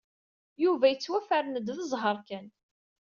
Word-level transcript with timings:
Yuba 0.63 0.85
yettwafren-d 0.91 1.67
d 1.77 1.77
zzheṛ 1.79 2.17
kan. 2.27 2.47